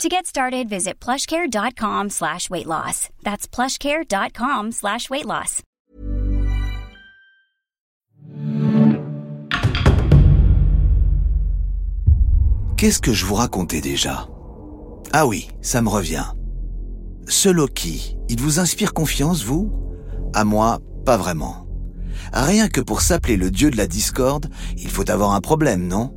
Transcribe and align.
To 0.00 0.08
get 0.08 0.26
started, 0.26 0.68
visit 0.68 0.98
plushcare.com 1.00 2.10
slash 2.10 2.50
weight 2.50 2.66
loss. 2.66 3.08
That's 3.22 3.46
plushcare.com 3.46 4.72
slash 4.72 5.08
weight 5.10 5.26
loss. 5.26 5.62
Qu'est-ce 12.76 12.98
que 13.00 13.12
je 13.12 13.24
vous 13.24 13.36
racontais 13.36 13.80
déjà? 13.80 14.28
Ah 15.12 15.26
oui, 15.26 15.48
ça 15.60 15.82
me 15.82 15.88
revient. 15.88 16.24
Ce 17.28 17.48
Loki, 17.48 18.16
il 18.28 18.40
vous 18.40 18.58
inspire 18.58 18.92
confiance, 18.94 19.44
vous? 19.44 19.70
À 20.34 20.44
moi, 20.44 20.80
pas 21.04 21.16
vraiment. 21.16 21.68
Rien 22.32 22.68
que 22.68 22.80
pour 22.80 23.02
s'appeler 23.02 23.36
le 23.36 23.52
dieu 23.52 23.70
de 23.70 23.76
la 23.76 23.86
discorde, 23.86 24.48
il 24.78 24.88
faut 24.88 25.08
avoir 25.08 25.32
un 25.32 25.40
problème, 25.40 25.86
non? 25.86 26.12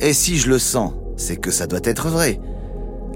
Et 0.00 0.12
si 0.12 0.36
je 0.36 0.50
le 0.50 0.58
sens, 0.58 0.92
c'est 1.16 1.36
que 1.36 1.50
ça 1.50 1.66
doit 1.66 1.80
être 1.84 2.08
vrai. 2.10 2.38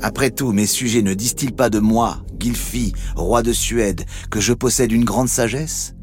Après 0.03 0.31
tout, 0.31 0.53
mes 0.53 0.67
sujets 0.67 1.03
ne 1.03 1.13
disent-ils 1.13 1.53
pas 1.53 1.69
de 1.69 1.79
moi, 1.79 2.25
Gylfi, 2.39 2.95
roi 3.17 3.43
de 3.43 3.53
Suède, 3.53 4.05
que 4.31 4.41
je 4.41 4.55
possède 4.55 4.93
une 4.93 5.05
grande 5.05 5.29
sagesse? 5.29 5.95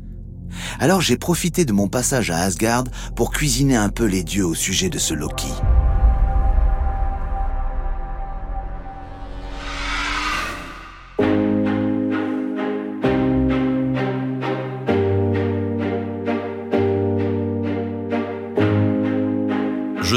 Alors 0.80 1.02
j'ai 1.02 1.18
profité 1.18 1.66
de 1.66 1.74
mon 1.74 1.88
passage 1.88 2.30
à 2.30 2.38
Asgard 2.38 2.86
pour 3.16 3.32
cuisiner 3.32 3.76
un 3.76 3.90
peu 3.90 4.06
les 4.06 4.24
dieux 4.24 4.46
au 4.46 4.56
sujet 4.56 4.90
de 4.90 5.00
ce 5.00 5.14
Loki. 5.14 5.48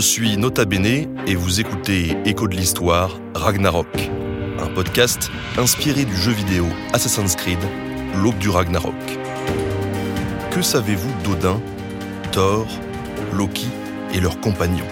Je 0.00 0.06
suis 0.06 0.38
Nota 0.38 0.64
Bene 0.64 1.14
et 1.26 1.34
vous 1.34 1.60
écoutez 1.60 2.16
Écho 2.24 2.48
de 2.48 2.56
l'Histoire, 2.56 3.20
Ragnarok, 3.34 4.10
un 4.58 4.68
podcast 4.68 5.30
inspiré 5.58 6.06
du 6.06 6.16
jeu 6.16 6.32
vidéo 6.32 6.64
Assassin's 6.94 7.36
Creed, 7.36 7.58
l'aube 8.16 8.38
du 8.38 8.48
Ragnarok. 8.48 8.94
Que 10.52 10.62
savez-vous 10.62 11.12
d'Odin, 11.22 11.60
Thor, 12.32 12.66
Loki 13.34 13.68
et 14.14 14.20
leurs 14.20 14.40
compagnons? 14.40 14.88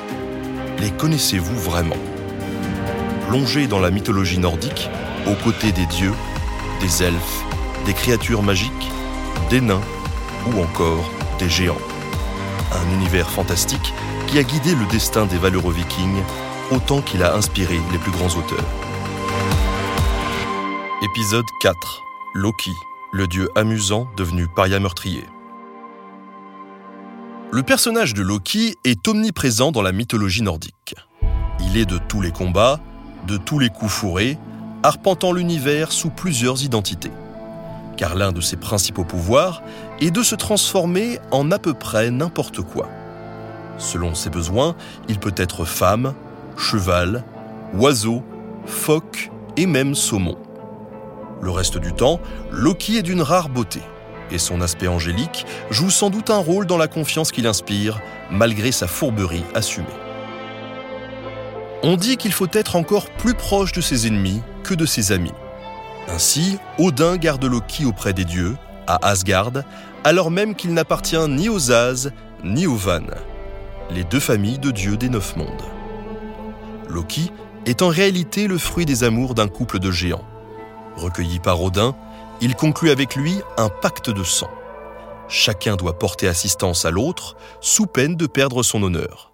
Les 0.78 0.90
connaissez-vous 0.90 1.58
vraiment? 1.58 1.96
Plongez 3.30 3.66
dans 3.66 3.80
la 3.80 3.90
mythologie 3.90 4.38
nordique, 4.38 4.90
aux 5.26 5.42
côtés 5.42 5.72
des 5.72 5.86
dieux, 5.86 6.12
des 6.82 7.02
elfes, 7.02 7.44
des 7.86 7.94
créatures 7.94 8.42
magiques, 8.42 8.92
des 9.48 9.62
nains 9.62 9.80
ou 10.52 10.60
encore 10.60 11.10
des 11.38 11.48
géants. 11.48 11.78
Un 12.72 12.92
univers 12.92 13.30
fantastique 13.30 13.94
qui 14.26 14.38
a 14.38 14.42
guidé 14.42 14.74
le 14.74 14.84
destin 14.86 15.24
des 15.24 15.38
valeureux 15.38 15.72
vikings 15.72 16.22
autant 16.70 17.00
qu'il 17.00 17.22
a 17.22 17.34
inspiré 17.34 17.78
les 17.92 17.98
plus 17.98 18.10
grands 18.10 18.28
auteurs. 18.28 18.64
Épisode 21.02 21.46
4. 21.62 21.76
Loki, 22.34 22.74
le 23.12 23.26
dieu 23.26 23.48
amusant 23.54 24.06
devenu 24.18 24.48
paria 24.54 24.80
meurtrier. 24.80 25.24
Le 27.50 27.62
personnage 27.62 28.12
de 28.12 28.22
Loki 28.22 28.76
est 28.84 29.08
omniprésent 29.08 29.72
dans 29.72 29.80
la 29.80 29.92
mythologie 29.92 30.42
nordique. 30.42 30.94
Il 31.60 31.78
est 31.78 31.86
de 31.86 31.96
tous 31.96 32.20
les 32.20 32.32
combats, 32.32 32.80
de 33.26 33.38
tous 33.38 33.58
les 33.58 33.70
coups 33.70 33.90
fourrés, 33.90 34.36
arpentant 34.82 35.32
l'univers 35.32 35.90
sous 35.90 36.10
plusieurs 36.10 36.62
identités. 36.62 37.12
Car 37.98 38.14
l'un 38.14 38.30
de 38.30 38.40
ses 38.40 38.56
principaux 38.56 39.04
pouvoirs 39.04 39.60
est 40.00 40.12
de 40.12 40.22
se 40.22 40.36
transformer 40.36 41.18
en 41.32 41.50
à 41.50 41.58
peu 41.58 41.74
près 41.74 42.12
n'importe 42.12 42.62
quoi. 42.62 42.88
Selon 43.76 44.14
ses 44.14 44.30
besoins, 44.30 44.76
il 45.08 45.18
peut 45.18 45.34
être 45.36 45.64
femme, 45.64 46.14
cheval, 46.56 47.24
oiseau, 47.74 48.22
phoque 48.66 49.30
et 49.56 49.66
même 49.66 49.96
saumon. 49.96 50.38
Le 51.42 51.50
reste 51.50 51.78
du 51.78 51.92
temps, 51.92 52.20
Loki 52.52 52.98
est 52.98 53.02
d'une 53.02 53.22
rare 53.22 53.48
beauté, 53.48 53.80
et 54.30 54.38
son 54.38 54.60
aspect 54.60 54.88
angélique 54.88 55.44
joue 55.70 55.90
sans 55.90 56.10
doute 56.10 56.30
un 56.30 56.38
rôle 56.38 56.66
dans 56.66 56.78
la 56.78 56.88
confiance 56.88 57.32
qu'il 57.32 57.48
inspire, 57.48 58.00
malgré 58.30 58.70
sa 58.70 58.86
fourberie 58.86 59.44
assumée. 59.54 59.86
On 61.82 61.96
dit 61.96 62.16
qu'il 62.16 62.32
faut 62.32 62.48
être 62.52 62.76
encore 62.76 63.10
plus 63.10 63.34
proche 63.34 63.72
de 63.72 63.80
ses 63.80 64.06
ennemis 64.06 64.40
que 64.62 64.74
de 64.74 64.86
ses 64.86 65.10
amis. 65.10 65.32
Ainsi, 66.08 66.58
Odin 66.78 67.16
garde 67.16 67.44
Loki 67.44 67.84
auprès 67.84 68.12
des 68.12 68.24
dieux, 68.24 68.56
à 68.86 69.06
Asgard, 69.06 69.52
alors 70.04 70.30
même 70.30 70.54
qu'il 70.54 70.72
n'appartient 70.72 71.28
ni 71.28 71.48
aux 71.48 71.70
As 71.72 72.08
ni 72.44 72.66
aux 72.66 72.76
Vannes 72.76 73.14
les 73.90 74.04
deux 74.04 74.20
familles 74.20 74.58
de 74.58 74.70
dieux 74.70 74.96
des 74.96 75.08
neuf 75.08 75.36
mondes. 75.36 75.62
Loki 76.88 77.30
est 77.66 77.82
en 77.82 77.88
réalité 77.88 78.46
le 78.46 78.58
fruit 78.58 78.86
des 78.86 79.04
amours 79.04 79.34
d'un 79.34 79.48
couple 79.48 79.78
de 79.78 79.90
géants. 79.90 80.24
Recueilli 80.96 81.38
par 81.38 81.62
Odin, 81.62 81.94
il 82.40 82.54
conclut 82.54 82.90
avec 82.90 83.16
lui 83.16 83.40
un 83.56 83.68
pacte 83.68 84.10
de 84.10 84.24
sang. 84.24 84.50
Chacun 85.28 85.76
doit 85.76 85.98
porter 85.98 86.28
assistance 86.28 86.84
à 86.84 86.90
l'autre, 86.90 87.36
sous 87.60 87.86
peine 87.86 88.16
de 88.16 88.26
perdre 88.26 88.62
son 88.62 88.82
honneur. 88.82 89.32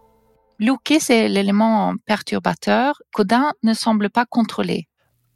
Loki, 0.59 1.01
c'est 1.01 1.29
l'élément 1.29 1.95
perturbateur 2.07 3.01
qu'Odin 3.13 3.53
ne 3.63 3.75
semble 3.75 4.11
pas 4.11 4.25
contrôler. 4.25 4.89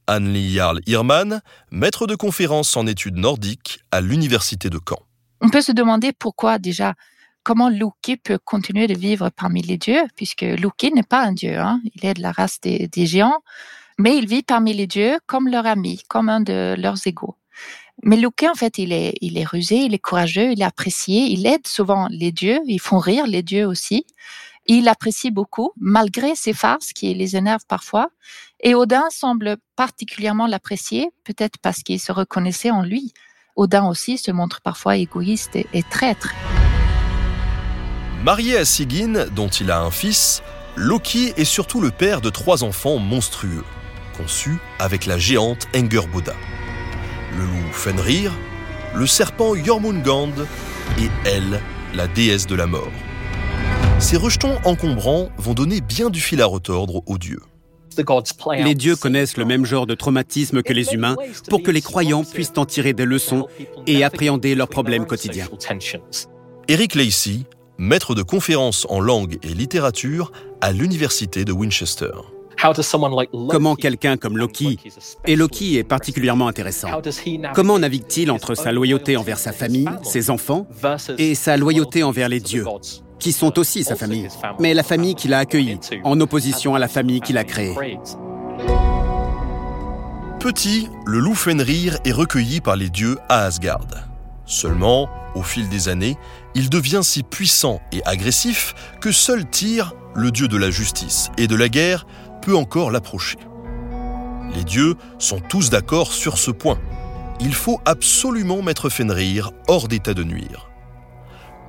Anne-Lee 0.09 0.55
Jarl 0.55 0.81
Irman, 0.87 1.43
maître 1.71 2.07
de 2.07 2.17
conférences 2.17 2.77
en 2.77 2.87
études 2.87 3.19
nordiques 3.19 3.81
à 3.93 4.01
l'université 4.01 4.71
de 4.71 4.81
Caen. 4.85 5.03
On 5.41 5.51
peut 5.51 5.61
se 5.61 5.71
demander 5.71 6.13
pourquoi 6.13 6.59
déjà 6.59 6.95
comment 7.45 7.69
Loki 7.69 8.17
peut 8.17 8.39
continuer 8.43 8.87
de 8.87 8.99
vivre 8.99 9.31
parmi 9.31 9.63
les 9.63 9.77
dieux, 9.77 10.03
puisque 10.17 10.43
Loki 10.43 10.91
n'est 10.91 11.03
pas 11.03 11.23
un 11.23 11.33
dieu, 11.33 11.59
hein. 11.59 11.81
il 11.95 12.05
est 12.05 12.15
de 12.15 12.23
la 12.23 12.33
race 12.33 12.61
des, 12.61 13.07
géants, 13.07 13.43
mais 13.99 14.17
il 14.17 14.27
vit 14.27 14.43
parmi 14.43 14.75
les 14.75 14.87
dieux 14.87 15.19
comme 15.27 15.49
leur 15.49 15.67
ami, 15.67 16.03
comme 16.09 16.29
un 16.29 16.41
de 16.41 16.75
leurs 16.79 17.07
égaux. 17.07 17.37
Mais 18.03 18.17
Loki, 18.17 18.49
en 18.49 18.55
fait, 18.55 18.79
il 18.79 18.93
est, 18.93 19.15
il 19.21 19.37
est 19.39 19.45
rusé, 19.45 19.77
il 19.77 19.95
est 19.95 19.99
courageux, 19.99 20.53
il 20.53 20.63
est 20.63 20.65
apprécié, 20.65 21.23
il 21.23 21.47
aide 21.47 21.67
souvent 21.67 22.07
les 22.11 22.33
dieux, 22.33 22.61
ils 22.67 22.81
font 22.81 22.99
rire 22.99 23.27
les 23.27 23.43
dieux 23.43 23.67
aussi. 23.67 24.07
Il 24.71 24.87
apprécie 24.87 25.31
beaucoup, 25.31 25.73
malgré 25.81 26.35
ses 26.35 26.53
farces 26.53 26.93
qui 26.93 27.15
les 27.15 27.37
énervent 27.37 27.65
parfois. 27.67 28.11
Et 28.63 28.75
Odin 28.75 29.05
semble 29.11 29.57
particulièrement 29.77 30.47
l'apprécier, 30.47 31.09
peut-être 31.25 31.57
parce 31.63 31.83
qu'il 31.83 31.99
se 31.99 32.13
reconnaissait 32.13 32.71
en 32.71 32.83
lui. 32.83 33.15
Odin 33.57 33.89
aussi 33.89 34.19
se 34.19 34.31
montre 34.31 34.61
parfois 34.61 34.99
égoïste 34.99 35.57
et 35.57 35.83
traître. 35.91 36.35
Marié 38.23 38.59
à 38.59 38.67
Sigyn, 38.67 39.27
dont 39.35 39.49
il 39.49 39.71
a 39.71 39.81
un 39.81 39.91
fils, 39.91 40.43
Loki 40.77 41.33
est 41.39 41.45
surtout 41.45 41.81
le 41.81 41.91
père 41.91 42.21
de 42.21 42.29
trois 42.29 42.63
enfants 42.63 42.99
monstrueux, 42.99 43.65
conçus 44.19 44.59
avec 44.79 45.07
la 45.07 45.19
géante 45.19 45.67
Engerboda. 45.75 46.35
Le 47.39 47.45
loup 47.45 47.73
Fenrir, 47.73 48.33
le 48.95 49.07
serpent 49.07 49.55
Jormungand 49.55 50.33
et 50.99 51.09
elle, 51.25 51.63
la 51.95 52.07
déesse 52.07 52.47
de 52.47 52.55
la 52.55 52.67
mort. 52.67 52.93
Ces 53.99 54.17
rejetons 54.17 54.57
encombrants 54.65 55.29
vont 55.39 55.55
donner 55.55 55.81
bien 55.81 56.11
du 56.11 56.21
fil 56.21 56.41
à 56.41 56.47
retordre 56.47 57.03
aux 57.07 57.19
dieux. 57.19 57.41
Les 58.59 58.75
dieux 58.75 58.97
connaissent 58.97 59.37
le 59.37 59.45
même 59.45 59.65
genre 59.65 59.87
de 59.87 59.95
traumatisme 59.95 60.63
que 60.63 60.73
les 60.73 60.95
humains 60.95 61.17
pour 61.49 61.63
que 61.63 61.71
les 61.71 61.83
croyants 61.83 62.25
puissent 62.25 62.53
en 62.57 62.65
tirer 62.65 62.93
des 62.93 63.05
leçons 63.05 63.47
et 63.87 64.05
appréhender 64.05 64.55
leurs 64.55 64.69
problèmes 64.69 65.07
quotidiens. 65.07 65.49
Eric 66.69 66.95
Lacey, 66.95 67.41
maître 67.77 68.15
de 68.15 68.23
conférences 68.23 68.87
en 68.89 69.01
langue 69.01 69.39
et 69.43 69.49
littérature 69.49 70.33
à 70.61 70.73
l'université 70.73 71.45
de 71.45 71.53
Winchester. 71.53 72.13
Comment 73.49 73.77
quelqu'un 73.77 74.17
comme 74.17 74.37
Loki, 74.37 74.79
et 75.27 75.37
Loki 75.37 75.77
est 75.77 75.85
particulièrement 75.85 76.49
intéressant, 76.49 76.89
comment 77.55 77.79
navigue-t-il 77.79 78.33
entre 78.33 78.57
sa 78.57 78.73
loyauté 78.73 79.17
envers 79.17 79.39
sa 79.39 79.53
famille, 79.53 79.89
ses 80.03 80.31
enfants, 80.31 80.67
et 81.19 81.37
sa 81.37 81.57
loyauté 81.57 82.03
envers 82.03 82.29
les 82.29 82.41
dieux, 82.41 82.65
qui 83.19 83.33
sont 83.33 83.59
aussi 83.59 83.85
sa 83.85 83.97
famille, 83.97 84.29
mais 84.59 84.75
la 84.75 84.83
famille 84.83 85.15
qu'il 85.15 85.35
a 85.35 85.39
accueillie, 85.39 85.79
en 86.05 86.21
opposition 86.21 86.75
à 86.75 86.79
la 86.79 86.89
famille 86.89 87.21
qu'il 87.21 87.39
a 87.39 87.45
créée 87.45 87.75
Petit, 90.41 90.89
le 91.05 91.19
loup 91.19 91.35
Fenrir 91.35 91.99
est 92.05 92.13
recueilli 92.13 92.61
par 92.61 92.77
les 92.77 92.91
dieux 92.91 93.19
à 93.29 93.45
Asgard. 93.45 93.89
Seulement, 94.47 95.09
au 95.35 95.43
fil 95.43 95.69
des 95.69 95.89
années, 95.89 96.17
il 96.55 96.71
devient 96.71 97.01
si 97.03 97.25
puissant 97.25 97.81
et 97.91 98.03
agressif 98.05 98.75
que 99.01 99.11
seul 99.11 99.49
Tyr, 99.51 99.95
le 100.15 100.31
dieu 100.31 100.47
de 100.47 100.57
la 100.57 100.71
justice 100.71 101.31
et 101.39 101.49
de 101.49 101.57
la 101.57 101.69
guerre, 101.69 102.07
peut 102.41 102.57
encore 102.57 102.93
l'approcher. 102.93 103.39
Les 104.55 104.65
dieux 104.65 104.95
sont 105.19 105.41
tous 105.41 105.71
d'accord 105.71 106.13
sur 106.13 106.39
ce 106.39 106.51
point. 106.51 106.79
il 107.41 107.55
faut 107.55 107.81
absolument 107.85 108.63
mettre 108.63 108.89
Fenrir 108.89 109.51
hors 109.69 109.87
d'état 109.89 110.15
de 110.15 110.25
nuire. 110.25 110.68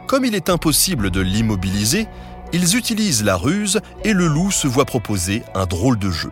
Comme 0.10 0.26
il 0.26 0.34
est 0.34 0.50
impossible 0.50 1.12
de 1.12 1.22
l'immobiliser, 1.22 2.08
ils 2.52 2.76
utilisent 2.76 3.24
la 3.24 3.36
ruse 3.36 3.80
et 4.04 4.14
le 4.14 4.26
loup 4.26 4.50
se 4.50 4.68
voit 4.68 4.86
proposer 4.86 5.44
un 5.54 5.68
drôle 5.68 6.00
de 6.00 6.10
jeu. 6.10 6.32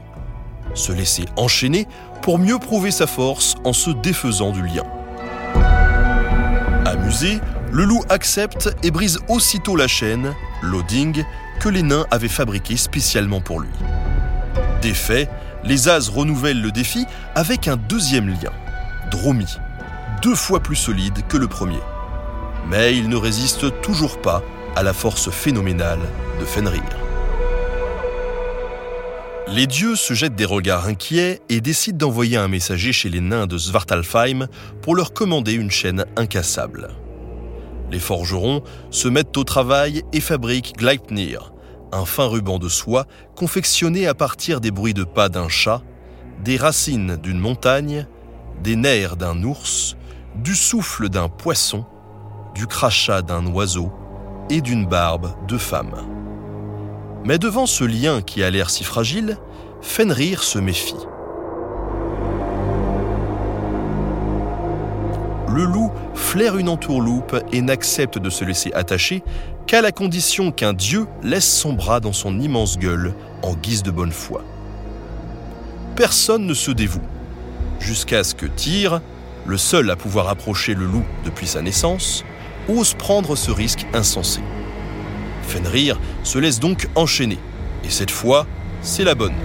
Se 0.74 0.92
laisser 0.92 1.26
enchaîner 1.36 1.88
pour 2.24 2.40
mieux 2.40 2.58
prouver 2.58 2.90
sa 2.90 3.06
force 3.06 3.54
en 3.66 3.74
se 3.74 3.92
défaisant 3.92 4.52
du 4.52 4.64
lien. 4.64 4.82
Amusé, 6.88 7.40
le 7.72 7.84
loup 7.84 8.02
accepte 8.10 8.76
et 8.82 8.90
brise 8.90 9.20
aussitôt 9.28 9.76
la 9.76 9.88
chaîne, 9.88 10.34
loading, 10.64 11.24
que 11.60 11.70
les 11.70 11.84
nains 11.84 12.08
avaient 12.10 12.30
fabriquée 12.30 12.78
spécialement 12.78 13.42
pour 13.42 13.60
lui. 13.60 13.70
Défait, 14.82 15.30
les 15.64 15.88
As 15.88 16.10
renouvellent 16.10 16.64
le 16.64 16.72
défi 16.72 17.06
avec 17.36 17.68
un 17.68 17.76
deuxième 17.78 18.28
lien, 18.28 18.54
Dromi, 19.12 19.60
deux 20.24 20.34
fois 20.34 20.62
plus 20.62 20.76
solide 20.76 21.28
que 21.28 21.38
le 21.38 21.48
premier. 21.48 21.78
Mais 22.70 22.96
il 22.96 23.10
ne 23.10 23.16
résiste 23.16 23.82
toujours 23.82 24.22
pas 24.22 24.44
à 24.76 24.84
la 24.84 24.94
force 24.94 25.30
phénoménale 25.30 26.02
de 26.40 26.46
Fenrir. 26.46 26.84
Les 29.48 29.66
dieux 29.66 29.96
se 29.96 30.14
jettent 30.14 30.36
des 30.36 30.46
regards 30.46 30.88
inquiets 30.88 31.40
et 31.48 31.62
décident 31.62 31.98
d'envoyer 31.98 32.36
un 32.36 32.50
messager 32.50 32.92
chez 32.92 33.10
les 33.10 33.22
nains 33.22 33.48
de 33.48 33.58
Svartalfheim 33.58 34.48
pour 34.82 34.94
leur 34.94 35.14
commander 35.14 35.54
une 35.54 35.72
chaîne 35.72 36.06
incassable. 36.18 36.90
Les 37.90 38.00
forgerons 38.00 38.62
se 38.92 39.08
mettent 39.08 39.38
au 39.38 39.46
travail 39.46 40.04
et 40.12 40.20
fabriquent 40.20 40.76
Gleipnir, 40.76 41.54
un 41.94 42.04
fin 42.04 42.26
ruban 42.26 42.60
de 42.60 42.68
soie 42.68 43.06
confectionné 43.38 44.06
à 44.06 44.14
partir 44.14 44.60
des 44.60 44.72
bruits 44.72 44.94
de 44.94 45.06
pas 45.06 45.30
d'un 45.30 45.48
chat, 45.48 45.82
des 46.44 46.58
racines 46.58 47.16
d'une 47.16 47.40
montagne, 47.40 48.06
des 48.62 48.76
nerfs 48.76 49.16
d'un 49.16 49.42
ours, 49.44 49.96
du 50.36 50.56
souffle 50.56 51.08
d'un 51.08 51.30
poisson, 51.30 51.86
du 52.58 52.66
crachat 52.66 53.22
d'un 53.22 53.46
oiseau 53.54 53.92
et 54.50 54.62
d'une 54.62 54.88
barbe 54.88 55.30
de 55.48 55.60
femme. 55.60 55.94
Mais 57.24 57.38
devant 57.38 57.68
ce 57.68 57.84
lien 57.84 58.24
qui 58.24 58.42
a 58.42 58.50
l'air 58.50 58.72
si 58.72 58.84
fragile, 58.84 59.38
Fenrir 59.80 60.42
se 60.42 60.58
méfie. 60.58 60.96
Le 65.54 65.66
loup 65.66 65.92
flaire 66.16 66.58
une 66.58 66.70
entourloupe 66.70 67.36
et 67.52 67.62
n'accepte 67.62 68.18
de 68.18 68.32
se 68.32 68.44
laisser 68.44 68.74
attacher 68.74 69.24
qu'à 69.68 69.82
la 69.82 69.92
condition 69.92 70.52
qu'un 70.52 70.74
dieu 70.74 71.06
laisse 71.22 71.60
son 71.60 71.74
bras 71.74 72.00
dans 72.00 72.12
son 72.12 72.40
immense 72.40 72.80
gueule 72.80 73.14
en 73.44 73.54
guise 73.54 73.84
de 73.84 73.92
bonne 73.92 74.12
foi. 74.12 74.44
Personne 75.96 76.48
ne 76.48 76.56
se 76.56 76.72
dévoue, 76.72 77.06
jusqu'à 77.80 78.24
ce 78.24 78.34
que 78.34 78.48
Tyr, 78.48 79.00
le 79.46 79.58
seul 79.58 79.92
à 79.92 79.96
pouvoir 79.96 80.28
approcher 80.28 80.74
le 80.74 80.86
loup 80.86 81.06
depuis 81.24 81.48
sa 81.48 81.62
naissance, 81.62 82.24
ose 82.70 82.94
prendre 82.94 83.36
ce 83.36 83.52
risque 83.52 83.86
insensé. 83.94 84.42
Fenrir 85.44 86.00
se 86.24 86.40
laisse 86.40 86.60
donc 86.60 86.88
enchaîner, 86.96 87.40
et 87.84 87.90
cette 87.90 88.12
fois, 88.12 88.46
c'est 88.82 89.04
la 89.04 89.16
bonne. 89.16 89.36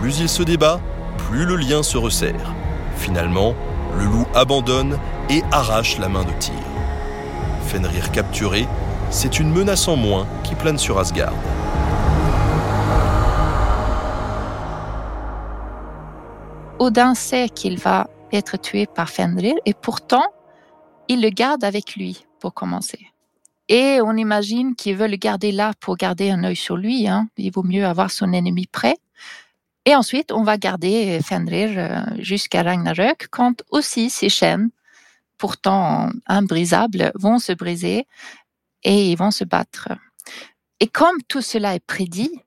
Plus 0.00 0.20
il 0.20 0.28
se 0.28 0.42
débat, 0.42 0.80
plus 1.16 1.44
le 1.44 1.56
lien 1.56 1.82
se 1.82 1.98
resserre. 1.98 2.54
Finalement, 2.96 3.54
le 3.98 4.04
loup 4.04 4.26
abandonne 4.34 4.98
et 5.28 5.42
arrache 5.52 5.98
la 5.98 6.08
main 6.08 6.24
de 6.24 6.32
Tyr. 6.38 6.54
Fenrir 7.66 8.10
capturé, 8.12 8.66
c'est 9.10 9.40
une 9.40 9.50
menace 9.50 9.88
en 9.88 9.96
moins 9.96 10.26
qui 10.44 10.54
plane 10.54 10.78
sur 10.78 10.98
Asgard. 10.98 11.34
Odin 16.78 17.14
sait 17.14 17.48
qu'il 17.48 17.78
va 17.78 18.08
être 18.32 18.56
tué 18.56 18.86
par 18.86 19.10
Fenrir 19.10 19.54
et 19.66 19.74
pourtant, 19.74 20.24
il 21.08 21.20
le 21.20 21.30
garde 21.30 21.64
avec 21.64 21.96
lui 21.96 22.24
pour 22.40 22.54
commencer. 22.54 23.06
Et 23.68 24.00
on 24.02 24.16
imagine 24.16 24.74
qu'il 24.74 24.96
veut 24.96 25.06
le 25.06 25.16
garder 25.16 25.52
là 25.52 25.72
pour 25.78 25.96
garder 25.96 26.30
un 26.30 26.42
œil 26.42 26.56
sur 26.56 26.76
lui. 26.76 27.06
Hein. 27.06 27.28
Il 27.36 27.52
vaut 27.52 27.62
mieux 27.62 27.86
avoir 27.86 28.10
son 28.10 28.32
ennemi 28.32 28.66
prêt. 28.66 28.96
Et 29.84 29.94
ensuite, 29.94 30.32
on 30.32 30.42
va 30.42 30.58
garder 30.58 31.20
Fenrir 31.22 31.70
euh, 31.76 32.00
jusqu'à 32.18 32.62
Ragnarök 32.62 33.28
quand 33.30 33.62
aussi 33.70 34.10
ses 34.10 34.28
chaînes, 34.28 34.70
pourtant 35.38 36.10
imbrisables, 36.26 37.12
vont 37.14 37.38
se 37.38 37.52
briser 37.52 38.06
et 38.82 39.12
ils 39.12 39.16
vont 39.16 39.30
se 39.30 39.44
battre. 39.44 39.88
Et 40.80 40.88
comme 40.88 41.22
tout 41.28 41.42
cela 41.42 41.74
est 41.74 41.86
prédit, 41.86 42.42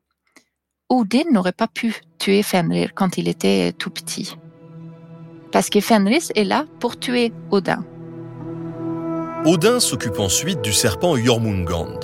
Odin 0.89 1.31
n'aurait 1.31 1.53
pas 1.53 1.67
pu 1.67 2.01
tuer 2.19 2.43
Fenrir 2.43 2.93
quand 2.93 3.17
il 3.17 3.27
était 3.27 3.71
tout 3.73 3.89
petit. 3.89 4.35
Parce 5.51 5.69
que 5.69 5.79
Fenris 5.79 6.29
est 6.35 6.43
là 6.43 6.65
pour 6.79 6.99
tuer 6.99 7.31
Odin. 7.49 7.85
Odin 9.45 9.81
s'occupe 9.81 10.19
ensuite 10.19 10.61
du 10.61 10.71
serpent 10.71 11.17
Jormungand. 11.17 11.99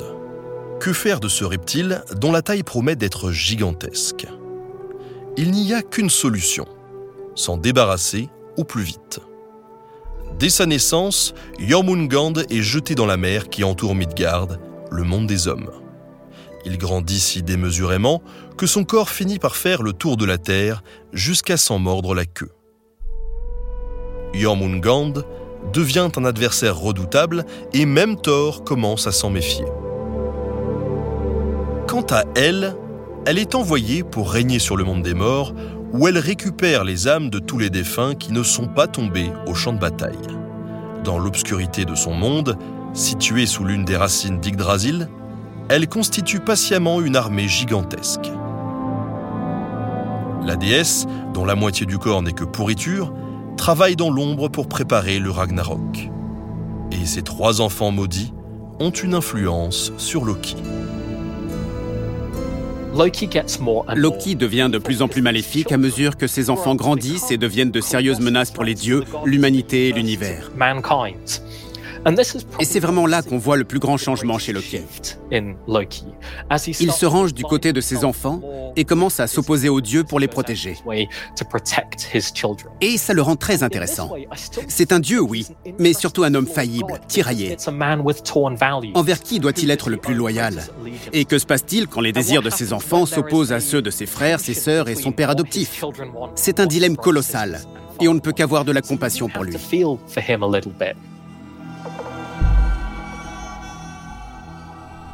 Que 0.81 0.91
faire 0.91 1.21
de 1.21 1.29
ce 1.29 1.45
reptile 1.45 2.03
dont 2.17 2.33
la 2.33 2.41
taille 2.41 2.63
promet 2.63 2.97
d'être 2.97 3.31
gigantesque? 3.31 4.27
Il 5.37 5.51
n'y 5.51 5.73
a 5.73 5.81
qu'une 5.81 6.09
solution, 6.09 6.67
s'en 7.35 7.55
débarrasser 7.55 8.27
au 8.57 8.65
plus 8.65 8.83
vite. 8.83 9.21
Dès 10.37 10.49
sa 10.49 10.65
naissance, 10.65 11.33
Jormungand 11.59 12.33
est 12.49 12.61
jeté 12.61 12.93
dans 12.93 13.05
la 13.05 13.15
mer 13.15 13.47
qui 13.47 13.63
entoure 13.63 13.95
Midgard, 13.95 14.49
le 14.91 15.03
monde 15.03 15.27
des 15.27 15.47
hommes. 15.47 15.71
Il 16.65 16.77
grandit 16.77 17.21
si 17.21 17.41
démesurément 17.41 18.21
que 18.57 18.67
son 18.67 18.83
corps 18.83 19.09
finit 19.09 19.39
par 19.39 19.55
faire 19.55 19.81
le 19.81 19.93
tour 19.93 20.17
de 20.17 20.25
la 20.25 20.37
terre 20.37 20.83
jusqu'à 21.13 21.55
s'en 21.55 21.79
mordre 21.79 22.13
la 22.13 22.25
queue. 22.25 22.51
Jormungand 24.33 25.13
devient 25.73 26.09
un 26.17 26.25
adversaire 26.25 26.77
redoutable 26.77 27.45
et 27.73 27.85
même 27.85 28.15
Thor 28.15 28.63
commence 28.63 29.07
à 29.07 29.11
s'en 29.11 29.29
méfier. 29.29 29.65
Quant 31.87 32.05
à 32.11 32.23
elle, 32.35 32.75
elle 33.25 33.37
est 33.37 33.55
envoyée 33.55 34.03
pour 34.03 34.31
régner 34.31 34.59
sur 34.59 34.77
le 34.77 34.83
monde 34.83 35.01
des 35.01 35.13
morts 35.13 35.53
où 35.91 36.07
elle 36.07 36.17
récupère 36.17 36.83
les 36.83 37.07
âmes 37.07 37.29
de 37.29 37.39
tous 37.39 37.57
les 37.57 37.69
défunts 37.69 38.15
qui 38.15 38.31
ne 38.31 38.43
sont 38.43 38.67
pas 38.67 38.87
tombés 38.87 39.31
au 39.47 39.53
champ 39.53 39.73
de 39.73 39.79
bataille. 39.79 40.17
Dans 41.03 41.17
l'obscurité 41.17 41.85
de 41.85 41.95
son 41.95 42.13
monde, 42.13 42.57
située 42.93 43.45
sous 43.45 43.63
l'une 43.63 43.85
des 43.85 43.97
racines 43.97 44.39
d'Yggdrasil, 44.39 45.09
elle 45.69 45.87
constitue 45.87 46.39
patiemment 46.39 47.01
une 47.01 47.15
armée 47.15 47.47
gigantesque. 47.47 48.31
La 50.43 50.55
déesse, 50.55 51.05
dont 51.33 51.45
la 51.45 51.55
moitié 51.55 51.85
du 51.85 51.97
corps 51.97 52.21
n'est 52.21 52.33
que 52.33 52.43
pourriture, 52.43 53.13
travaille 53.59 53.97
dans 53.97 54.09
l'ombre 54.09 54.47
pour 54.47 54.69
préparer 54.69 55.19
le 55.19 55.31
Ragnarok. 55.31 56.09
Et 56.93 57.05
ses 57.05 57.23
trois 57.23 57.59
enfants 57.59 57.91
maudits 57.91 58.33
ont 58.79 58.89
une 58.89 59.13
influence 59.13 59.91
sur 59.97 60.23
Loki. 60.23 60.55
Loki 63.95 64.35
devient 64.35 64.69
de 64.71 64.77
plus 64.77 65.01
en 65.01 65.09
plus 65.09 65.21
maléfique 65.21 65.73
à 65.73 65.77
mesure 65.77 66.15
que 66.15 66.25
ses 66.25 66.49
enfants 66.49 66.75
grandissent 66.75 67.31
et 67.31 67.37
deviennent 67.37 67.69
de 67.69 67.81
sérieuses 67.81 68.21
menaces 68.21 68.51
pour 68.51 68.63
les 68.63 68.75
dieux, 68.75 69.03
l'humanité 69.25 69.89
et 69.89 69.91
l'univers. 69.91 70.51
Et 72.59 72.65
c'est 72.65 72.79
vraiment 72.79 73.05
là 73.05 73.21
qu'on 73.21 73.37
voit 73.37 73.57
le 73.57 73.63
plus 73.63 73.79
grand 73.79 73.97
changement 73.97 74.37
chez 74.37 74.53
Loki. 74.53 74.83
Il 76.79 76.91
se 76.91 77.05
range 77.05 77.33
du 77.33 77.43
côté 77.43 77.73
de 77.73 77.81
ses 77.81 78.05
enfants 78.05 78.41
et 78.75 78.85
commence 78.85 79.19
à 79.19 79.27
s'opposer 79.27 79.69
aux 79.69 79.81
dieux 79.81 80.03
pour 80.03 80.19
les 80.19 80.27
protéger. 80.27 80.75
Et 82.81 82.97
ça 82.97 83.13
le 83.13 83.21
rend 83.21 83.35
très 83.35 83.63
intéressant. 83.63 84.11
C'est 84.67 84.91
un 84.91 84.99
dieu, 84.99 85.21
oui, 85.21 85.47
mais 85.77 85.93
surtout 85.93 86.23
un 86.23 86.33
homme 86.33 86.47
faillible, 86.47 86.99
tiraillé. 87.07 87.57
Envers 88.93 89.19
qui 89.21 89.39
doit-il 89.39 89.71
être 89.71 89.89
le 89.89 89.97
plus 89.97 90.15
loyal? 90.15 90.63
Et 91.13 91.25
que 91.25 91.37
se 91.37 91.45
passe-t-il 91.45 91.87
quand 91.87 92.01
les 92.01 92.11
désirs 92.11 92.41
de 92.41 92.49
ses 92.49 92.73
enfants 92.73 93.05
s'opposent 93.05 93.51
à 93.51 93.59
ceux 93.59 93.81
de 93.81 93.89
ses 93.89 94.05
frères, 94.05 94.39
ses 94.39 94.53
sœurs 94.53 94.89
et 94.89 94.95
son 94.95 95.11
père 95.11 95.29
adoptif? 95.29 95.83
C'est 96.35 96.59
un 96.59 96.65
dilemme 96.65 96.97
colossal, 96.97 97.61
et 98.01 98.07
on 98.07 98.13
ne 98.13 98.19
peut 98.19 98.31
qu'avoir 98.31 98.65
de 98.65 98.71
la 98.71 98.81
compassion 98.81 99.29
pour 99.29 99.43
lui. 99.43 99.55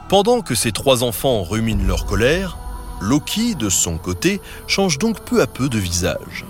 Pendant 0.08 0.42
que 0.42 0.54
ses 0.54 0.72
trois 0.72 1.04
enfants 1.04 1.42
ruminent 1.42 1.88
leur 1.88 2.06
colère, 2.06 2.60
Loki, 3.02 3.56
de 3.56 3.70
son 3.70 3.98
côté, 3.98 4.40
change 4.68 5.00
donc 5.00 5.22
peu 5.22 5.42
à 5.42 5.48
peu 5.48 5.68
de 5.68 5.80
visage. 5.80 6.46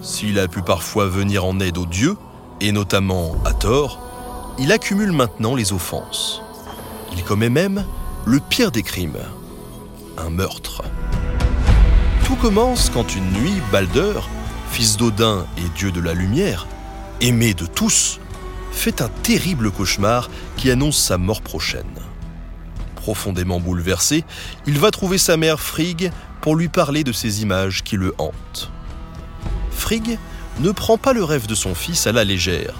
S'il 0.00 0.38
a 0.38 0.46
pu 0.46 0.62
parfois 0.62 1.06
venir 1.06 1.44
en 1.44 1.58
aide 1.58 1.76
aux 1.76 1.86
dieux, 1.86 2.16
et 2.60 2.70
notamment 2.70 3.34
à 3.44 3.52
Thor, 3.52 3.98
il 4.60 4.70
accumule 4.70 5.10
maintenant 5.10 5.56
les 5.56 5.72
offenses. 5.72 6.40
Il 7.12 7.24
commet 7.24 7.48
même 7.48 7.84
le 8.26 8.38
pire 8.38 8.70
des 8.70 8.84
crimes, 8.84 9.18
un 10.16 10.30
meurtre. 10.30 10.82
Tout 12.24 12.36
commence 12.36 12.90
quand 12.90 13.16
une 13.16 13.30
nuit, 13.32 13.54
Balder, 13.72 14.20
fils 14.70 14.96
d'Odin 14.96 15.46
et 15.56 15.68
dieu 15.76 15.90
de 15.90 16.00
la 16.00 16.14
lumière, 16.14 16.68
aimé 17.20 17.54
de 17.54 17.66
tous, 17.66 18.20
fait 18.70 19.02
un 19.02 19.08
terrible 19.24 19.72
cauchemar 19.72 20.30
qui 20.56 20.70
annonce 20.70 20.98
sa 20.98 21.18
mort 21.18 21.42
prochaine 21.42 21.84
profondément 23.08 23.58
bouleversé, 23.58 24.22
il 24.66 24.78
va 24.78 24.90
trouver 24.90 25.16
sa 25.16 25.38
mère 25.38 25.60
Frigg 25.60 26.12
pour 26.42 26.56
lui 26.56 26.68
parler 26.68 27.04
de 27.04 27.12
ces 27.12 27.40
images 27.40 27.82
qui 27.82 27.96
le 27.96 28.14
hantent. 28.18 28.70
Frigg 29.70 30.18
ne 30.60 30.70
prend 30.72 30.98
pas 30.98 31.14
le 31.14 31.24
rêve 31.24 31.46
de 31.46 31.54
son 31.54 31.74
fils 31.74 32.06
à 32.06 32.12
la 32.12 32.22
légère 32.22 32.74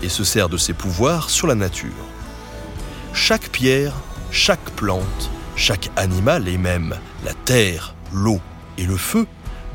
et 0.00 0.08
se 0.08 0.22
sert 0.22 0.48
de 0.48 0.58
ses 0.58 0.74
pouvoirs 0.74 1.28
sur 1.28 1.48
la 1.48 1.56
nature. 1.56 2.06
Chaque 3.12 3.48
pierre, 3.48 3.94
chaque 4.30 4.70
plante, 4.76 5.28
chaque 5.56 5.90
animal 5.96 6.46
et 6.46 6.56
même 6.56 6.94
la 7.24 7.34
terre, 7.34 7.96
l'eau 8.12 8.38
et 8.78 8.84
le 8.84 8.96
feu 8.96 9.26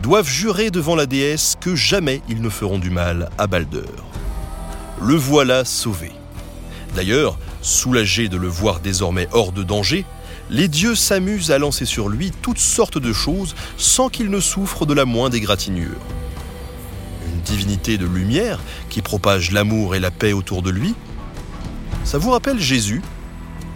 doivent 0.01 0.29
jurer 0.29 0.71
devant 0.71 0.95
la 0.95 1.07
déesse 1.07 1.57
que 1.59 1.75
jamais 1.75 2.21
ils 2.29 2.41
ne 2.41 2.49
feront 2.49 2.79
du 2.79 2.89
mal 2.89 3.29
à 3.37 3.47
Balder. 3.47 3.91
Le 5.01 5.15
voilà 5.15 5.65
sauvé. 5.65 6.13
D'ailleurs, 6.95 7.37
soulagés 7.61 8.29
de 8.29 8.37
le 8.37 8.47
voir 8.47 8.79
désormais 8.79 9.27
hors 9.31 9.51
de 9.51 9.63
danger, 9.63 10.05
les 10.49 10.67
dieux 10.67 10.95
s'amusent 10.95 11.51
à 11.51 11.59
lancer 11.59 11.85
sur 11.85 12.09
lui 12.09 12.31
toutes 12.41 12.59
sortes 12.59 12.97
de 12.97 13.13
choses 13.13 13.55
sans 13.77 14.09
qu'il 14.09 14.29
ne 14.29 14.39
souffre 14.39 14.85
de 14.85 14.93
la 14.93 15.05
moindre 15.05 15.35
égratignure. 15.35 15.99
Une 17.27 17.41
divinité 17.41 17.97
de 17.97 18.05
lumière 18.05 18.59
qui 18.89 19.01
propage 19.01 19.51
l'amour 19.51 19.95
et 19.95 19.99
la 19.99 20.11
paix 20.11 20.33
autour 20.33 20.61
de 20.61 20.71
lui 20.71 20.95
Ça 22.03 22.17
vous 22.17 22.31
rappelle 22.31 22.59
Jésus? 22.59 23.01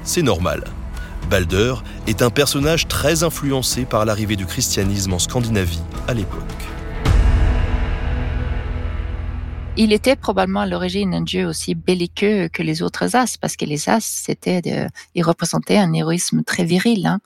C'est 0.03 0.23
normal. 0.23 0.63
Balder 1.29 1.75
est 2.07 2.21
un 2.21 2.29
personnage 2.29 2.87
très 2.87 3.23
influencé 3.23 3.85
par 3.85 4.05
l'arrivée 4.05 4.35
du 4.35 4.45
christianisme 4.45 5.13
en 5.13 5.19
Scandinavie 5.19 5.81
à 6.07 6.13
l'époque. 6.13 6.62
Il 9.75 9.91
était 9.91 10.15
probablement 10.15 10.59
à 10.59 10.65
l'origine 10.67 11.15
un 11.15 11.21
dieu 11.21 11.47
aussi 11.47 11.73
belliqueux 11.73 12.47
que 12.47 12.61
les 12.61 12.83
autres 12.83 13.15
as, 13.15 13.37
parce 13.37 13.55
que 13.55 13.65
les 13.65 13.89
as, 13.89 14.05
c'était 14.05 14.61
de, 14.61 14.87
ils 15.15 15.23
représentaient 15.23 15.79
un 15.79 15.91
héroïsme 15.93 16.43
très 16.43 16.63
viril. 16.63 17.07
Hein. 17.07 17.21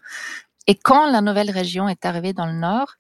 Et 0.66 0.76
quand 0.76 1.12
la 1.12 1.20
nouvelle 1.20 1.52
région 1.52 1.90
est 1.90 2.06
arrivée 2.06 2.32
dans 2.32 2.46
le 2.46 2.54
nord, 2.54 2.96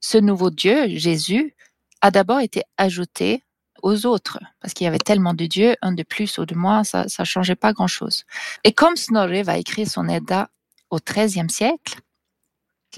ce 0.00 0.18
nouveau 0.18 0.50
dieu, 0.50 0.88
Jésus, 0.98 1.54
a 2.00 2.10
d'abord 2.10 2.40
été 2.40 2.64
ajouté 2.76 3.44
aux 3.84 4.04
autres, 4.04 4.40
parce 4.60 4.74
qu'il 4.74 4.84
y 4.84 4.88
avait 4.88 4.98
tellement 4.98 5.34
de 5.34 5.46
dieux, 5.46 5.76
un 5.80 5.92
de 5.92 6.02
plus 6.02 6.36
ou 6.38 6.44
de 6.44 6.56
moins, 6.56 6.82
ça 6.82 7.04
ne 7.04 7.24
changeait 7.24 7.54
pas 7.54 7.72
grand-chose. 7.72 8.24
Et 8.64 8.72
comme 8.72 8.96
Snorri 8.96 9.44
va 9.44 9.58
écrire 9.58 9.88
son 9.88 10.08
Edda 10.08 10.50
au 10.90 10.98
XIIIe 10.98 11.50
siècle, 11.50 12.00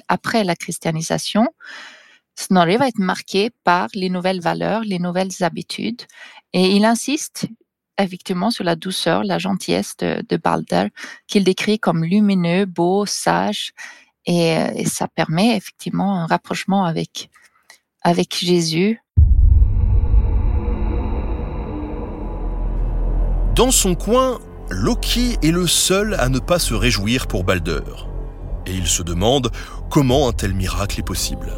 après 0.08 0.44
la 0.44 0.56
christianisation, 0.56 1.46
Snorri 2.36 2.76
va 2.76 2.88
être 2.88 2.98
marqué 2.98 3.50
par 3.64 3.88
les 3.94 4.08
nouvelles 4.08 4.40
valeurs, 4.40 4.82
les 4.82 4.98
nouvelles 4.98 5.42
habitudes, 5.42 6.02
et 6.52 6.74
il 6.74 6.84
insiste 6.84 7.48
effectivement 7.98 8.50
sur 8.50 8.64
la 8.64 8.76
douceur, 8.76 9.24
la 9.24 9.38
gentillesse 9.38 9.96
de, 9.98 10.36
Balder, 10.36 10.88
qu'il 11.26 11.44
décrit 11.44 11.78
comme 11.78 12.04
lumineux, 12.04 12.64
beau, 12.64 13.06
sage, 13.06 13.72
et, 14.26 14.84
ça 14.86 15.08
permet 15.08 15.56
effectivement 15.56 16.16
un 16.16 16.26
rapprochement 16.26 16.84
avec, 16.84 17.30
avec 18.02 18.36
Jésus. 18.36 19.00
Dans 23.54 23.70
son 23.70 23.94
coin, 23.94 24.38
Loki 24.70 25.36
est 25.42 25.50
le 25.50 25.66
seul 25.66 26.14
à 26.14 26.28
ne 26.28 26.38
pas 26.38 26.58
se 26.58 26.74
réjouir 26.74 27.26
pour 27.26 27.44
Balder. 27.44 27.82
Et 28.66 28.74
il 28.74 28.86
se 28.86 29.02
demande 29.02 29.50
comment 29.90 30.28
un 30.28 30.32
tel 30.32 30.54
miracle 30.54 31.00
est 31.00 31.04
possible. 31.04 31.52